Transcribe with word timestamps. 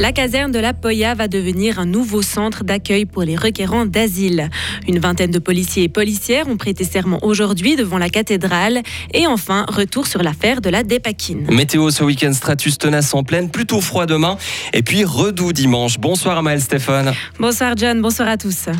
La 0.00 0.12
caserne 0.12 0.50
de 0.50 0.58
la 0.58 0.72
Poya 0.72 1.14
va 1.14 1.28
devenir 1.28 1.78
un 1.78 1.84
nouveau 1.84 2.22
centre 2.22 2.64
d'accueil 2.64 3.04
pour 3.04 3.22
les 3.22 3.36
requérants 3.36 3.84
d'asile. 3.84 4.48
Une 4.88 4.98
vingtaine 4.98 5.30
de 5.30 5.38
policiers 5.38 5.82
et 5.82 5.88
policières 5.90 6.48
ont 6.48 6.56
prêté 6.56 6.84
serment 6.84 7.18
aujourd'hui 7.20 7.76
devant 7.76 7.98
la 7.98 8.08
cathédrale. 8.08 8.80
Et 9.12 9.26
enfin, 9.26 9.66
retour 9.68 10.06
sur 10.06 10.22
l'affaire 10.22 10.62
de 10.62 10.70
la 10.70 10.84
Dépakine. 10.84 11.46
Météo 11.50 11.90
ce 11.90 12.02
week-end, 12.02 12.32
stratus 12.32 12.78
tenace 12.78 13.12
en 13.12 13.24
pleine, 13.24 13.50
plutôt 13.50 13.82
froid 13.82 14.06
demain. 14.06 14.38
Et 14.72 14.82
puis 14.82 15.04
redoux 15.04 15.52
dimanche. 15.52 15.98
Bonsoir 15.98 16.38
Amael 16.38 16.62
Stéphane. 16.62 17.12
Bonsoir 17.38 17.74
John, 17.76 18.00
bonsoir 18.00 18.28
à 18.28 18.38
tous. 18.38 18.70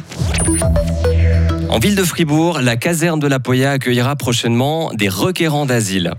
En 1.71 1.79
ville 1.79 1.95
de 1.95 2.03
Fribourg, 2.03 2.61
la 2.61 2.77
caserne 2.77 3.21
de 3.21 3.29
la 3.29 3.39
Poya 3.39 3.71
accueillera 3.71 4.17
prochainement 4.17 4.91
des 4.93 5.09
requérants 5.09 5.67
d'asile. 5.67 6.15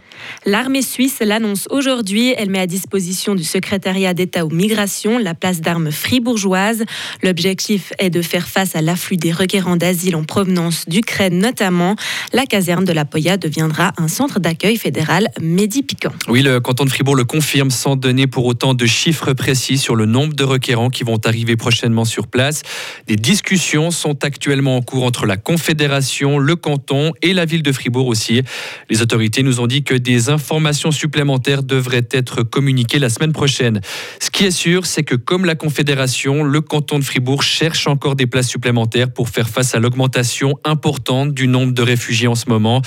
L'armée 0.46 0.82
suisse 0.82 1.18
l'annonce 1.20 1.68
aujourd'hui. 1.70 2.34
Elle 2.38 2.50
met 2.50 2.60
à 2.60 2.68
disposition 2.68 3.36
du 3.36 3.44
secrétariat 3.44 4.14
d'État 4.14 4.46
aux 4.46 4.50
migrations 4.50 5.18
la 5.18 5.34
place 5.34 5.60
d'armes 5.60 5.92
fribourgeoise. 5.92 6.86
L'objectif 7.22 7.92
est 8.00 8.10
de 8.10 8.22
faire 8.22 8.48
face 8.48 8.78
à 8.78 8.82
l'afflux 8.82 9.18
des 9.18 9.34
requérants 9.34 9.76
d'asile 9.76 10.16
en 10.16 10.24
provenance 10.24 10.88
d'Ukraine 10.88 11.40
notamment. 11.40 11.98
La 12.32 12.46
caserne 12.46 12.86
de 12.86 12.94
la 12.94 13.04
Poya 13.04 13.36
deviendra 13.36 13.92
un 13.98 14.08
centre 14.08 14.40
d'accueil 14.40 14.78
fédéral 14.78 15.28
médi-piquant. 15.42 16.14
Oui, 16.30 16.44
le 16.44 16.62
canton 16.62 16.86
de 16.86 16.90
Fribourg 16.90 17.18
le 17.18 17.26
confirme 17.26 17.72
sans 17.72 17.98
donner 17.98 18.26
pour 18.26 18.46
autant 18.46 18.74
de 18.74 18.86
chiffres 18.86 19.34
précis 19.34 19.78
sur 19.78 19.98
le 19.98 20.06
nombre 20.06 20.34
de 20.34 20.46
requérants 20.46 20.90
qui 20.90 21.04
vont 21.04 21.20
arriver 21.26 21.58
prochainement 21.58 22.06
sur 22.06 22.28
place. 22.28 22.62
Des 23.08 23.18
discussions 23.18 23.92
sont 23.92 24.24
actuellement 24.24 24.78
en 24.78 24.82
cours 24.82 25.04
entre 25.04 25.26
la 25.26 25.36
Confédération, 25.44 26.38
le 26.38 26.56
canton 26.56 27.12
et 27.22 27.34
la 27.34 27.46
ville 27.46 27.64
de 27.64 27.72
Fribourg 27.72 28.08
aussi. 28.08 28.42
Les 28.90 29.02
autorités 29.02 29.44
nous 29.44 29.60
ont 29.60 29.68
dit 29.68 29.84
que 29.84 29.96
des 29.96 30.30
informations 30.30 30.92
supplémentaires 30.92 31.64
devraient 31.64 32.08
être 32.12 32.44
communiquées 32.44 33.00
la 33.00 33.10
semaine 33.10 33.34
prochaine. 33.34 33.82
Ce 34.20 34.30
qui 34.30 34.46
est 34.46 34.52
sûr, 34.52 34.86
c'est 34.86 35.04
que 35.04 35.16
comme 35.16 35.46
la 35.46 35.56
Confédération, 35.56 36.44
le 36.44 36.62
canton 36.62 37.00
de 37.00 37.04
Fribourg 37.04 37.44
cherche 37.44 37.88
encore 37.88 38.16
des 38.16 38.28
places 38.28 38.48
supplémentaires 38.48 39.12
pour 39.12 39.30
faire 39.30 39.50
face 39.50 39.76
à 39.76 39.80
l'augmentation 39.80 40.58
importante 40.64 41.34
du 41.34 41.48
nombre 41.48 41.74
de 41.74 41.82
réfugiés 41.82 42.28
en 42.28 42.36
ce 42.36 42.50
moment. 42.50 42.82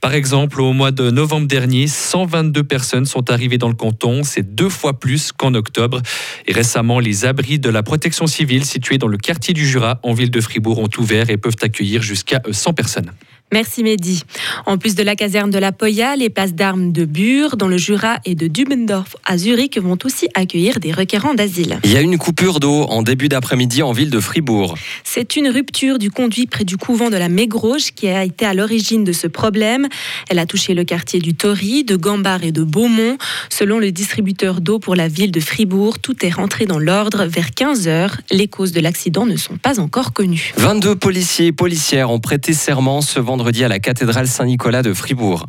Par 0.00 0.14
exemple, 0.14 0.60
au 0.60 0.72
mois 0.72 0.90
de 0.90 1.10
novembre 1.10 1.46
dernier, 1.46 1.86
122 1.86 2.62
personnes 2.64 3.06
sont 3.06 3.30
arrivées 3.30 3.58
dans 3.58 3.68
le 3.68 3.74
canton. 3.74 4.22
C'est 4.22 4.54
deux 4.54 4.68
fois 4.68 4.98
plus 4.98 5.32
qu'en 5.32 5.54
octobre. 5.54 6.00
Et 6.46 6.52
récemment, 6.52 7.00
les 7.00 7.24
abris 7.24 7.58
de 7.58 7.70
la 7.70 7.82
protection 7.82 8.26
civile 8.26 8.64
situés 8.64 8.98
dans 8.98 9.06
le 9.06 9.18
quartier 9.18 9.54
du 9.54 9.66
Jura, 9.66 10.00
en 10.02 10.12
ville 10.12 10.30
de 10.30 10.40
Fribourg, 10.40 10.78
ont 10.78 10.90
ouvert 10.98 11.30
et 11.30 11.36
peuvent 11.36 11.56
accueillir 11.62 11.97
jusqu'à 12.02 12.40
100 12.50 12.72
personnes. 12.74 13.12
Merci 13.50 13.82
Mehdi. 13.82 14.22
En 14.66 14.76
plus 14.76 14.94
de 14.94 15.02
la 15.02 15.16
caserne 15.16 15.50
de 15.50 15.58
la 15.58 15.72
Poya, 15.72 16.16
les 16.16 16.28
places 16.28 16.52
d'armes 16.52 16.92
de 16.92 17.06
Bure, 17.06 17.56
dans 17.56 17.68
le 17.68 17.78
Jura 17.78 18.18
et 18.26 18.34
de 18.34 18.46
Dubendorf 18.46 19.16
à 19.24 19.38
Zurich 19.38 19.78
vont 19.78 19.96
aussi 20.04 20.28
accueillir 20.34 20.80
des 20.80 20.92
requérants 20.92 21.32
d'asile. 21.32 21.80
Il 21.82 21.92
y 21.92 21.96
a 21.96 22.02
une 22.02 22.18
coupure 22.18 22.60
d'eau 22.60 22.82
en 22.82 23.02
début 23.02 23.30
d'après-midi 23.30 23.82
en 23.82 23.92
ville 23.92 24.10
de 24.10 24.20
Fribourg. 24.20 24.74
C'est 25.02 25.36
une 25.36 25.48
rupture 25.48 25.98
du 25.98 26.10
conduit 26.10 26.46
près 26.46 26.64
du 26.64 26.76
couvent 26.76 27.08
de 27.08 27.16
la 27.16 27.30
Mégroge 27.30 27.92
qui 27.94 28.08
a 28.08 28.22
été 28.22 28.44
à 28.44 28.52
l'origine 28.52 29.02
de 29.02 29.12
ce 29.12 29.26
problème. 29.26 29.88
Elle 30.28 30.38
a 30.38 30.44
touché 30.44 30.74
le 30.74 30.84
quartier 30.84 31.18
du 31.18 31.34
Tory, 31.34 31.84
de 31.84 31.96
Gambard 31.96 32.44
et 32.44 32.52
de 32.52 32.62
Beaumont. 32.62 33.16
Selon 33.48 33.78
le 33.78 33.92
distributeur 33.92 34.60
d'eau 34.60 34.78
pour 34.78 34.94
la 34.94 35.08
ville 35.08 35.32
de 35.32 35.40
Fribourg, 35.40 36.00
tout 36.00 36.26
est 36.26 36.34
rentré 36.34 36.66
dans 36.66 36.78
l'ordre 36.78 37.24
vers 37.24 37.52
15 37.52 37.88
heures. 37.88 38.18
Les 38.30 38.46
causes 38.46 38.72
de 38.72 38.80
l'accident 38.80 39.24
ne 39.24 39.36
sont 39.36 39.56
pas 39.56 39.80
encore 39.80 40.12
connues. 40.12 40.52
22 40.58 40.96
policiers 40.96 41.46
et 41.46 41.52
policières 41.52 42.10
ont 42.10 42.20
prêté 42.20 42.52
serment 42.52 43.00
ce 43.00 43.18
vendredi 43.18 43.37
vendredi 43.38 43.62
à 43.62 43.68
la 43.68 43.78
cathédrale 43.78 44.26
Saint-Nicolas 44.26 44.82
de 44.82 44.92
Fribourg. 44.92 45.46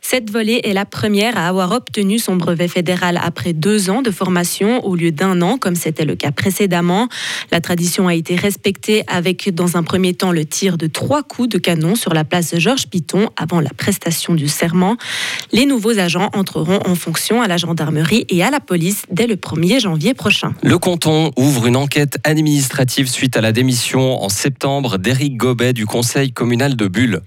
Cette 0.00 0.30
volée 0.30 0.60
est 0.62 0.74
la 0.74 0.84
première 0.84 1.36
à 1.36 1.48
avoir 1.48 1.72
obtenu 1.72 2.20
son 2.20 2.36
brevet 2.36 2.68
fédéral 2.68 3.18
après 3.20 3.52
deux 3.52 3.90
ans 3.90 4.00
de 4.00 4.12
formation 4.12 4.86
au 4.86 4.94
lieu 4.94 5.10
d'un 5.10 5.42
an, 5.42 5.58
comme 5.58 5.74
c'était 5.74 6.04
le 6.04 6.14
cas 6.14 6.30
précédemment. 6.30 7.08
La 7.50 7.60
tradition 7.60 8.06
a 8.06 8.14
été 8.14 8.36
respectée 8.36 9.02
avec, 9.08 9.52
dans 9.52 9.76
un 9.76 9.82
premier 9.82 10.14
temps, 10.14 10.30
le 10.30 10.44
tir 10.44 10.78
de 10.78 10.86
trois 10.86 11.24
coups 11.24 11.48
de 11.48 11.58
canon 11.58 11.96
sur 11.96 12.14
la 12.14 12.22
place 12.22 12.56
Georges 12.58 12.86
Piton 12.86 13.28
avant 13.36 13.60
la 13.60 13.70
prestation 13.70 14.36
du 14.36 14.46
serment. 14.46 14.96
Les 15.50 15.66
nouveaux 15.66 15.98
agents 15.98 16.30
entreront 16.34 16.78
en 16.86 16.94
fonction 16.94 17.42
à 17.42 17.48
la 17.48 17.56
gendarmerie 17.56 18.24
et 18.28 18.44
à 18.44 18.52
la 18.52 18.60
police 18.60 19.02
dès 19.10 19.26
le 19.26 19.34
1er 19.34 19.80
janvier 19.80 20.14
prochain. 20.14 20.54
Le 20.62 20.78
canton 20.78 21.32
ouvre 21.36 21.66
une 21.66 21.76
enquête 21.76 22.18
administrative 22.22 23.08
suite 23.08 23.36
à 23.36 23.40
la 23.40 23.50
démission 23.50 24.22
en 24.22 24.28
septembre 24.28 24.96
d'Éric 24.96 25.36
Gobet 25.36 25.72
du 25.72 25.86
conseil 25.86 26.30
communal 26.30 26.76
de 26.76 26.86
Bulle. 26.86 27.22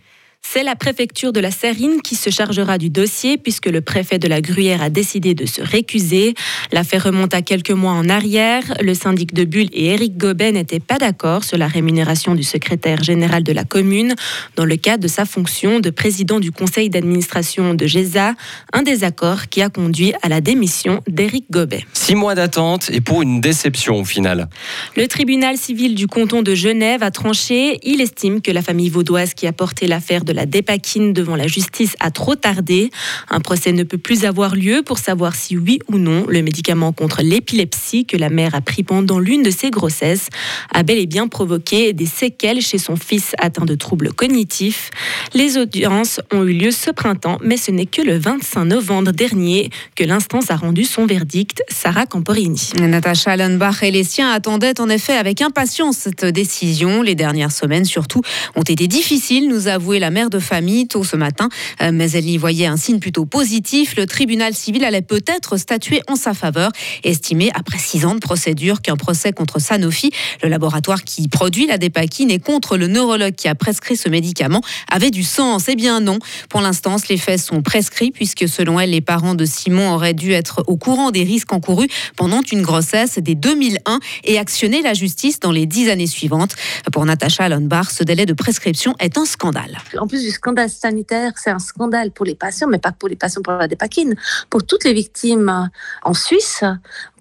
C'est 0.53 0.63
la 0.63 0.75
préfecture 0.75 1.33
de 1.33 1.41
la 1.41 1.51
Sérine 1.51 2.01
qui 2.01 2.16
se 2.16 2.29
chargera 2.29 2.78
du 2.78 2.89
dossier 2.89 3.38
puisque 3.38 3.66
le 3.66 3.81
préfet 3.81 4.19
de 4.19 4.28
la 4.28 4.39
Gruyère 4.39 4.81
a 4.81 4.89
décidé 4.89 5.33
de 5.33 5.45
se 5.45 5.61
récuser. 5.61 6.33
L'affaire 6.72 7.03
remonte 7.03 7.33
à 7.33 7.41
quelques 7.41 7.72
mois 7.72 7.91
en 7.91 8.07
arrière. 8.07 8.63
Le 8.81 8.94
syndic 8.94 9.34
de 9.34 9.44
Bulle 9.44 9.67
et 9.73 9.88
Éric 9.88 10.17
Gobet 10.17 10.53
n'étaient 10.53 10.79
pas 10.79 10.97
d'accord 10.97 11.44
sur 11.44 11.57
la 11.57 11.67
rémunération 11.67 12.35
du 12.35 12.44
secrétaire 12.44 13.03
général 13.03 13.44
de 13.44 13.51
la 13.51 13.66
commune 13.66 14.16
dans 14.55 14.63
le 14.63 14.78
cadre 14.78 15.03
de 15.03 15.09
sa 15.09 15.25
fonction 15.25 15.81
de 15.81 15.89
président 15.89 16.39
du 16.39 16.51
conseil 16.51 16.89
d'administration 16.89 17.73
de 17.73 17.85
GESA, 17.85 18.35
un 18.72 18.81
désaccord 18.84 19.50
qui 19.50 19.61
a 19.61 19.69
conduit 19.69 20.13
à 20.22 20.29
la 20.29 20.39
démission 20.39 21.01
d'Éric 21.07 21.45
Gobet. 21.51 21.84
Six 21.91 22.16
mois 22.16 22.35
d'attente 22.35 22.89
et 22.94 23.01
pour 23.01 23.23
une 23.23 23.41
déception 23.41 24.00
au 24.00 24.05
final. 24.05 24.47
Le 24.95 25.07
tribunal 25.07 25.57
civil 25.57 25.95
du 25.95 26.07
canton 26.07 26.44
de 26.44 26.55
Genève 26.55 27.03
a 27.03 27.11
tranché. 27.11 27.79
Il 27.84 28.00
estime 28.00 28.41
que 28.41 28.51
la 28.51 28.61
famille 28.61 28.89
vaudoise 28.89 29.34
qui 29.34 29.47
a 29.47 29.51
porté 29.51 29.88
l'affaire 29.88 30.23
de 30.23 30.34
la 30.35 30.46
dépakine 30.46 31.13
devant 31.13 31.35
la 31.35 31.47
justice 31.47 31.96
a 32.00 32.12
trop 32.12 32.35
tardé. 32.35 32.91
Un 33.29 33.40
procès 33.40 33.72
ne 33.72 33.84
peut 33.84 33.97
plus 33.97 34.25
avoir 34.25 34.56
lieu 34.56 34.84
pour 34.84 35.00
savoir 35.00 35.35
si 35.35 35.57
oui 35.57 35.79
ou 35.88 35.97
non 35.97 36.25
le 36.28 36.41
médicament 36.41 36.91
contre 36.91 37.22
l'épilepsie 37.23 38.06
que 38.06 38.18
la 38.18 38.29
mère 38.29 38.53
a 38.53 38.62
pris 38.62 38.84
pendant 38.84 39.18
l'une 39.18 39.41
de 39.44 39.50
ses 39.50 39.72
grossesses 39.72 40.28
a 40.73 40.84
bel 40.84 40.97
et 40.97 41.06
bien 41.06 41.28
provoqué 41.28 41.94
des 41.94 42.06
séquelles 42.06 42.62
chez 42.62 42.78
son 42.78 42.96
fils 42.96 43.34
atteint 43.40 43.66
de 43.66 43.75
troubles 43.75 44.13
cognitifs. 44.13 44.91
Les 45.34 45.57
audiences 45.57 46.19
ont 46.31 46.44
eu 46.44 46.53
lieu 46.53 46.72
ce 46.72 46.91
printemps, 46.91 47.38
mais 47.41 47.57
ce 47.57 47.72
n'est 47.72 47.85
que 47.85 48.02
le 48.02 48.17
25 48.17 48.66
novembre 48.66 49.12
dernier 49.12 49.69
que 49.96 50.03
l'instance 50.03 50.52
a 50.52 50.56
rendu 50.56 50.84
son 50.84 51.06
verdict. 51.06 51.63
Sarah 51.69 52.06
Camporini. 52.06 52.72
Natacha 52.79 53.31
Allenbach 53.31 53.84
et 53.84 53.91
les 53.91 54.03
siens 54.03 54.31
attendaient 54.31 54.79
en 54.79 54.90
effet 54.90 55.13
avec 55.13 55.41
impatience 55.41 55.97
cette 55.97 56.25
décision. 56.25 57.02
Les 57.02 57.16
dernières 57.16 57.52
semaines 57.52 57.85
surtout 57.85 58.22
ont 58.56 58.63
été 58.63 58.88
difficiles, 58.88 59.47
nous 59.47 59.67
a 59.67 59.73
avoué 59.73 60.00
la 60.00 60.12
mère 60.12 60.25
de 60.30 60.40
famille 60.40 60.88
tôt 60.88 61.03
ce 61.03 61.16
matin, 61.16 61.50
euh, 61.81 61.91
mais 61.94 62.12
elle 62.12 62.30
y 62.30 62.38
voyait 62.38 62.66
un 62.66 62.78
signe 62.78 63.00
plutôt 63.00 63.25
positif. 63.25 63.96
Le 63.96 64.06
tribunal 64.06 64.53
civil 64.53 64.84
allait 64.84 65.02
peut-être 65.02 65.58
statuer 65.58 66.02
en 66.08 66.16
sa 66.16 66.34
faveur, 66.34 66.72
estimé 67.03 67.52
après 67.53 67.78
six 67.78 68.06
ans 68.06 68.16
de 68.16 68.19
procédure 68.19 68.81
qu'un 68.81 68.96
procès 68.96 69.31
contre 69.31 69.59
Sanofi, 69.59 70.12
le 70.44 70.50
laboratoire 70.50 71.03
qui 71.03 71.28
produit 71.28 71.68
la 71.68 71.78
dépakine, 71.78 72.31
et 72.31 72.40
contre 72.40 72.78
le 72.78 72.88
neurologue 72.88 73.35
qui 73.35 73.47
a 73.47 73.56
prescrit 73.56 73.97
ce 73.97 74.09
médicament, 74.09 74.62
avait 74.91 75.12
du 75.12 75.24
sens. 75.24 75.66
Eh 75.68 75.75
bien 75.75 76.00
non. 76.00 76.19
Pour 76.50 76.62
l'instant, 76.62 76.96
les 77.09 77.18
faits 77.18 77.41
sont 77.41 77.62
prescrits 77.62 78.12
puisque 78.12 78.47
selon 78.47 78.80
elle, 78.80 78.91
les 78.91 79.02
parents 79.02 79.35
de 79.35 79.46
Simon 79.46 79.94
auraient 79.94 80.14
dû 80.14 80.31
être 80.31 80.64
au 80.68 80.78
courant 80.78 81.12
des 81.12 81.24
risques 81.24 81.53
encourus 81.53 81.88
pendant 82.16 82.41
une 82.52 82.62
grossesse 82.62 83.19
dès 83.19 83.35
2001 83.35 84.00
et 84.24 84.38
actionner 84.38 84.81
la 84.81 84.94
justice 84.94 85.40
dans 85.40 85.52
les 85.52 85.66
dix 85.66 85.90
années 85.90 86.08
suivantes. 86.08 86.56
Pour 86.91 87.06
Natacha 87.06 87.50
Lundbach, 87.50 87.91
ce 87.91 88.03
délai 88.03 88.25
de 88.25 88.34
prescription 88.34 88.96
est 89.00 89.18
un 89.18 89.25
scandale. 89.25 89.78
Du 90.22 90.31
scandale 90.31 90.70
sanitaire, 90.70 91.34
c'est 91.36 91.50
un 91.50 91.59
scandale 91.59 92.12
pour 92.12 92.26
les 92.26 92.36
patients, 92.36 92.68
mais 92.68 92.80
pas 92.80 92.92
pour 92.92 93.09
les 93.09 93.16
patients 93.16 93.42
pour 93.42 93.53
la 93.53 93.68
dépakine, 93.68 94.16
pour 94.50 94.66
toutes 94.66 94.84
les 94.84 94.94
victimes 94.94 95.70
en 96.03 96.14
Suisse. 96.14 96.64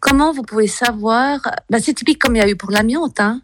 Comment 0.00 0.32
vous 0.32 0.42
pouvez 0.42 0.66
savoir 0.66 1.40
ben, 1.70 1.80
C'est 1.80 1.94
typique 1.94 2.20
comme 2.20 2.36
il 2.36 2.40
y 2.40 2.42
a 2.42 2.48
eu 2.48 2.56
pour 2.56 2.70
l'amiante. 2.70 3.20
Hein. 3.20 3.40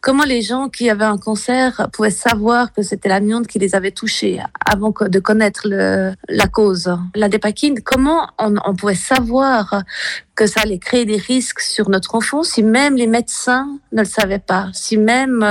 Comment 0.00 0.24
les 0.24 0.42
gens 0.42 0.68
qui 0.68 0.90
avaient 0.90 1.04
un 1.04 1.18
cancer 1.18 1.88
pouvaient 1.92 2.10
savoir 2.10 2.72
que 2.72 2.82
c'était 2.82 3.08
l'amiante 3.08 3.46
qui 3.46 3.58
les 3.58 3.74
avait 3.74 3.90
touchés 3.90 4.40
avant 4.64 4.92
de 5.08 5.18
connaître 5.18 5.66
la 5.66 6.46
cause? 6.46 6.96
La 7.14 7.28
dépakine, 7.28 7.80
comment 7.82 8.28
on, 8.38 8.54
on, 8.64 8.74
pouvait 8.74 8.94
savoir 8.94 9.82
que 10.34 10.46
ça 10.46 10.60
allait 10.60 10.78
créer 10.78 11.04
des 11.04 11.16
risques 11.16 11.60
sur 11.60 11.88
notre 11.88 12.14
enfant 12.14 12.42
si 12.42 12.62
même 12.62 12.94
les 12.96 13.06
médecins 13.06 13.78
ne 13.92 14.00
le 14.00 14.06
savaient 14.06 14.38
pas, 14.38 14.68
si 14.72 14.96
même 14.96 15.44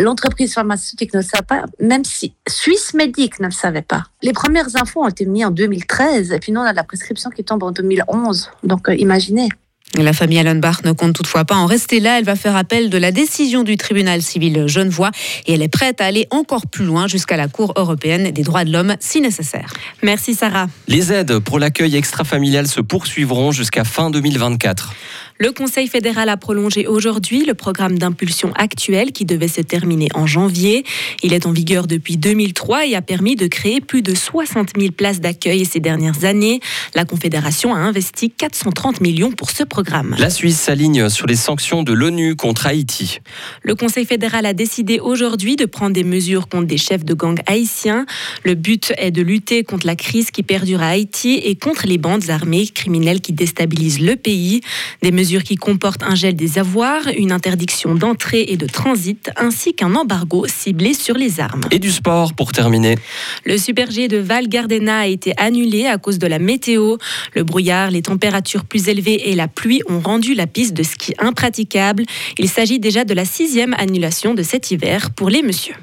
l'entreprise 0.00 0.54
pharmaceutique 0.54 1.14
ne 1.14 1.20
le 1.20 1.24
savait 1.24 1.46
pas, 1.46 1.64
même 1.78 2.04
si 2.04 2.34
Suisse 2.48 2.94
Medic 2.94 3.40
ne 3.40 3.46
le 3.46 3.52
savait 3.52 3.82
pas? 3.82 4.04
Les 4.22 4.32
premières 4.32 4.76
infos 4.76 5.02
ont 5.02 5.08
été 5.08 5.24
mises 5.24 5.46
en 5.46 5.50
2013 5.50 6.32
et 6.32 6.38
puis 6.38 6.52
nous 6.52 6.60
on 6.60 6.64
a 6.64 6.72
la 6.72 6.84
prescription 6.84 7.30
qui 7.30 7.44
tombe 7.44 7.62
en 7.62 7.70
2011. 7.70 8.50
Donc 8.64 8.88
euh, 8.88 8.94
imaginez. 8.94 9.48
La 9.98 10.12
famille 10.12 10.38
Allenbach 10.38 10.84
ne 10.84 10.92
compte 10.92 11.14
toutefois 11.14 11.44
pas 11.44 11.56
en 11.56 11.66
rester 11.66 11.98
là. 11.98 12.18
Elle 12.18 12.24
va 12.24 12.36
faire 12.36 12.54
appel 12.54 12.90
de 12.90 12.98
la 12.98 13.10
décision 13.10 13.64
du 13.64 13.76
tribunal 13.76 14.22
civil 14.22 14.68
genevois 14.68 15.10
et 15.46 15.54
elle 15.54 15.62
est 15.62 15.68
prête 15.68 16.00
à 16.00 16.04
aller 16.04 16.28
encore 16.30 16.68
plus 16.68 16.84
loin 16.84 17.08
jusqu'à 17.08 17.36
la 17.36 17.48
Cour 17.48 17.72
européenne 17.76 18.30
des 18.30 18.42
droits 18.42 18.64
de 18.64 18.72
l'homme 18.72 18.94
si 19.00 19.20
nécessaire. 19.20 19.72
Merci 20.02 20.34
Sarah. 20.34 20.68
Les 20.86 21.12
aides 21.12 21.40
pour 21.40 21.58
l'accueil 21.58 21.96
extra-familial 21.96 22.68
se 22.68 22.80
poursuivront 22.80 23.50
jusqu'à 23.50 23.82
fin 23.82 24.10
2024. 24.10 24.94
Le 25.42 25.52
Conseil 25.52 25.88
fédéral 25.88 26.28
a 26.28 26.36
prolongé 26.36 26.86
aujourd'hui 26.86 27.46
le 27.46 27.54
programme 27.54 27.98
d'impulsion 27.98 28.52
actuel 28.56 29.10
qui 29.10 29.24
devait 29.24 29.48
se 29.48 29.62
terminer 29.62 30.08
en 30.12 30.26
janvier. 30.26 30.84
Il 31.22 31.32
est 31.32 31.46
en 31.46 31.52
vigueur 31.52 31.86
depuis 31.86 32.18
2003 32.18 32.86
et 32.86 32.94
a 32.94 33.00
permis 33.00 33.36
de 33.36 33.46
créer 33.46 33.80
plus 33.80 34.02
de 34.02 34.14
60 34.14 34.72
000 34.78 34.92
places 34.92 35.18
d'accueil 35.22 35.64
ces 35.64 35.80
dernières 35.80 36.26
années. 36.26 36.60
La 36.94 37.06
Confédération 37.06 37.74
a 37.74 37.78
investi 37.78 38.30
430 38.30 39.00
millions 39.00 39.32
pour 39.32 39.48
ce 39.48 39.62
programme. 39.62 40.14
La 40.18 40.28
Suisse 40.28 40.60
s'aligne 40.60 41.08
sur 41.08 41.26
les 41.26 41.36
sanctions 41.36 41.82
de 41.82 41.94
l'ONU 41.94 42.36
contre 42.36 42.66
Haïti. 42.66 43.20
Le 43.62 43.74
Conseil 43.74 44.04
fédéral 44.04 44.44
a 44.44 44.52
décidé 44.52 45.00
aujourd'hui 45.00 45.56
de 45.56 45.64
prendre 45.64 45.94
des 45.94 46.04
mesures 46.04 46.48
contre 46.48 46.66
des 46.66 46.76
chefs 46.76 47.06
de 47.06 47.14
gang 47.14 47.40
haïtiens. 47.46 48.04
Le 48.44 48.52
but 48.52 48.92
est 48.98 49.10
de 49.10 49.22
lutter 49.22 49.64
contre 49.64 49.86
la 49.86 49.96
crise 49.96 50.30
qui 50.30 50.42
perdure 50.42 50.82
à 50.82 50.88
Haïti 50.88 51.40
et 51.42 51.56
contre 51.56 51.86
les 51.86 51.96
bandes 51.96 52.28
armées 52.28 52.66
criminelles 52.66 53.22
qui 53.22 53.32
déstabilisent 53.32 54.02
le 54.02 54.16
pays. 54.16 54.60
Des 55.00 55.12
mesures 55.12 55.29
qui 55.38 55.54
comportent 55.54 56.02
un 56.02 56.16
gel 56.16 56.34
des 56.34 56.58
avoirs, 56.58 57.02
une 57.16 57.30
interdiction 57.30 57.94
d'entrée 57.94 58.46
et 58.48 58.56
de 58.56 58.66
transit, 58.66 59.30
ainsi 59.36 59.74
qu'un 59.74 59.94
embargo 59.94 60.46
ciblé 60.48 60.94
sur 60.94 61.16
les 61.16 61.38
armes. 61.38 61.62
Et 61.70 61.78
du 61.78 61.92
sport 61.92 62.34
pour 62.34 62.52
terminer. 62.52 62.96
Le 63.44 63.56
Super 63.56 63.90
G 63.90 64.08
de 64.08 64.18
Val 64.18 64.48
Gardena 64.48 65.00
a 65.00 65.06
été 65.06 65.32
annulé 65.36 65.86
à 65.86 65.98
cause 65.98 66.18
de 66.18 66.26
la 66.26 66.38
météo. 66.38 66.96
Le 67.34 67.44
brouillard, 67.44 67.90
les 67.90 68.02
températures 68.02 68.64
plus 68.64 68.88
élevées 68.88 69.30
et 69.30 69.34
la 69.34 69.46
pluie 69.46 69.82
ont 69.88 70.00
rendu 70.00 70.34
la 70.34 70.46
piste 70.46 70.74
de 70.74 70.82
ski 70.82 71.14
impraticable. 71.18 72.04
Il 72.38 72.48
s'agit 72.48 72.80
déjà 72.80 73.04
de 73.04 73.14
la 73.14 73.24
sixième 73.24 73.74
annulation 73.74 74.34
de 74.34 74.42
cet 74.42 74.70
hiver 74.70 75.10
pour 75.12 75.30
les 75.30 75.42
messieurs. 75.42 75.76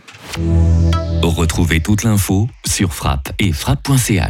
Retrouvez 1.23 1.81
toute 1.81 2.03
l'info 2.03 2.47
sur 2.65 2.93
frappe 2.93 3.31
et 3.39 3.51
frappe.ch. 3.51 4.25